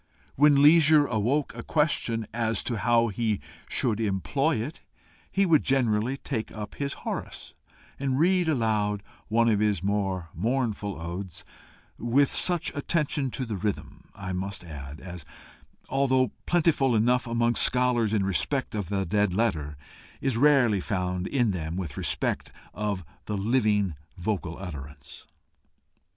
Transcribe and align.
When 0.35 0.63
leisure 0.63 1.05
awoke 1.05 1.53
a 1.55 1.61
question 1.61 2.25
as 2.33 2.63
to 2.63 2.77
how 2.79 3.09
he 3.09 3.39
should 3.69 3.99
employ 3.99 4.55
it, 4.55 4.81
he 5.31 5.45
would 5.45 5.61
generally 5.63 6.17
take 6.17 6.51
up 6.51 6.73
his 6.73 6.93
Horace 7.05 7.53
and 7.99 8.17
read 8.17 8.49
aloud 8.49 9.03
one 9.27 9.47
of 9.47 9.59
his 9.59 9.83
more 9.83 10.29
mournful 10.33 10.99
odes 10.99 11.45
with 11.99 12.31
such 12.33 12.73
attention 12.73 13.29
to 13.29 13.45
the 13.45 13.57
rhythm, 13.57 14.09
I 14.15 14.33
must 14.33 14.63
add, 14.63 14.99
as, 15.01 15.23
although 15.87 16.31
plentiful 16.47 16.95
enough 16.95 17.27
among 17.27 17.53
scholars 17.53 18.11
in 18.11 18.23
respect 18.25 18.73
of 18.73 18.89
the 18.89 19.05
dead 19.05 19.35
letter, 19.35 19.77
is 20.19 20.35
rarely 20.35 20.81
found 20.81 21.29
with 21.31 21.51
them 21.51 21.73
in 21.77 21.87
respect 21.95 22.51
of 22.73 23.05
the 23.25 23.37
living 23.37 23.93
vocal 24.17 24.57
utterance. 24.57 25.27